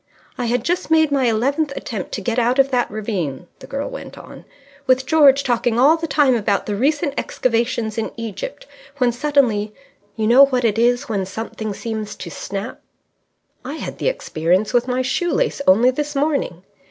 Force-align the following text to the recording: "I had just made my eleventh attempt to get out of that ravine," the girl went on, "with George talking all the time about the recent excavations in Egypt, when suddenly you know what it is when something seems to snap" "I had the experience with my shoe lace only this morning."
"I 0.35 0.45
had 0.47 0.63
just 0.63 0.89
made 0.89 1.11
my 1.11 1.25
eleventh 1.25 1.73
attempt 1.75 2.11
to 2.13 2.21
get 2.21 2.39
out 2.39 2.57
of 2.57 2.71
that 2.71 2.89
ravine," 2.89 3.45
the 3.59 3.67
girl 3.67 3.87
went 3.87 4.17
on, 4.17 4.45
"with 4.87 5.05
George 5.05 5.43
talking 5.43 5.77
all 5.77 5.95
the 5.95 6.07
time 6.07 6.33
about 6.33 6.65
the 6.65 6.75
recent 6.75 7.13
excavations 7.19 7.99
in 7.99 8.11
Egypt, 8.17 8.65
when 8.97 9.11
suddenly 9.11 9.75
you 10.15 10.25
know 10.25 10.47
what 10.47 10.65
it 10.65 10.79
is 10.79 11.07
when 11.07 11.23
something 11.27 11.75
seems 11.75 12.15
to 12.15 12.31
snap" 12.31 12.81
"I 13.63 13.73
had 13.75 13.99
the 13.99 14.07
experience 14.09 14.73
with 14.73 14.87
my 14.87 15.03
shoe 15.03 15.31
lace 15.31 15.61
only 15.67 15.91
this 15.91 16.15
morning." 16.15 16.63